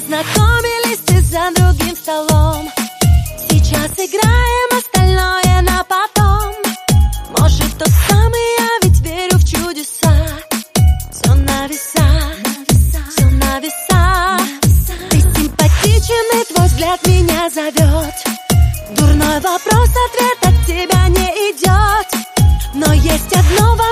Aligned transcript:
Познакомились 0.00 1.00
ты 1.04 1.20
за 1.20 1.50
другим 1.54 1.94
столом. 1.94 2.70
Сейчас 3.50 3.90
играем 3.98 4.78
остальное 4.78 5.60
на 5.60 5.84
потом. 5.84 6.54
Может 7.36 7.78
тот 7.78 7.90
самый, 8.08 8.40
я 8.58 8.88
ведь 8.88 9.00
верю 9.00 9.36
в 9.36 9.44
чудеса. 9.44 10.16
Все 11.12 11.34
на 11.34 11.66
весах, 11.66 12.34
все 13.10 13.26
на 13.26 13.60
весах. 13.60 14.40
Ты 15.10 15.20
симпатичен 15.20 16.40
и 16.40 16.44
твой 16.54 16.66
взгляд 16.66 17.06
меня 17.06 17.50
зовет 17.50 18.14
Дурной 18.96 19.40
вопрос, 19.40 19.90
ответ 20.08 20.38
от 20.42 20.66
тебя 20.66 21.08
не 21.08 21.50
идет 21.50 22.08
Но 22.72 22.90
есть 22.94 23.32
одно 23.36 23.76
во 23.76 23.89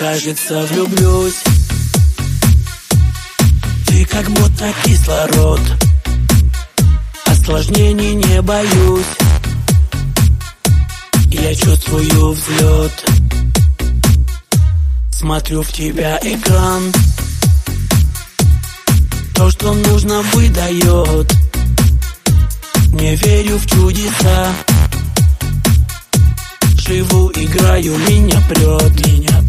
Кажется, 0.00 0.66
влюблюсь. 0.70 1.42
Ты 3.86 4.06
как 4.06 4.30
будто 4.30 4.72
кислород. 4.82 5.60
Осложнений 7.26 8.14
не 8.14 8.40
боюсь. 8.40 9.04
Я 11.30 11.54
чувствую 11.54 12.32
взлет. 12.32 13.04
Смотрю 15.12 15.60
в 15.60 15.70
тебя 15.70 16.18
экран. 16.22 16.90
То, 19.34 19.50
что 19.50 19.74
нужно, 19.74 20.22
выдает. 20.32 21.30
Не 22.94 23.16
верю 23.16 23.58
в 23.58 23.66
чудеса. 23.66 24.48
Живу, 26.78 27.30
играю, 27.34 27.98
меня 27.98 28.40
прет, 28.48 29.06
меня 29.06 29.39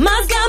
прет 0.00 0.08
Мозга, 0.08 0.39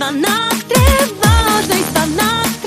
está 0.00 0.12
na 0.12 0.48
trevas, 0.66 1.68
está 1.68 2.06
na. 2.06 2.59